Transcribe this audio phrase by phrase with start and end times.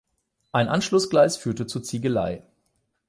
[0.51, 2.41] Ein Anschlussgleis führte zur Ziegelei.